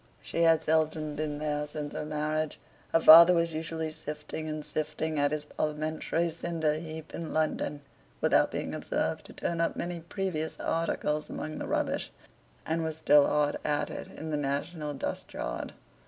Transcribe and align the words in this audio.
She 0.23 0.41
had 0.41 0.63
seldom 0.63 1.13
been 1.13 1.37
there 1.37 1.67
since 1.67 1.93
her 1.93 2.03
marriage. 2.05 2.59
Her 2.91 2.99
father 2.99 3.35
was 3.35 3.53
usually 3.53 3.91
sifting 3.91 4.49
and 4.49 4.65
sifting 4.65 5.19
at 5.19 5.29
his 5.29 5.45
parliamentary 5.45 6.31
cinder 6.31 6.73
heap 6.73 7.13
in 7.13 7.33
London 7.33 7.81
(without 8.19 8.49
being 8.49 8.73
observed 8.73 9.25
to 9.27 9.33
turn 9.33 9.61
up 9.61 9.75
many 9.75 9.99
precious 9.99 10.59
articles 10.59 11.29
among 11.29 11.59
the 11.59 11.67
rubbish), 11.67 12.11
and 12.65 12.83
was 12.83 12.97
still 12.97 13.27
hard 13.27 13.57
at 13.63 13.91
it 13.91 14.07
in 14.07 14.31
the 14.31 14.37
national 14.37 14.95
dust 14.95 15.31
yard. 15.35 15.71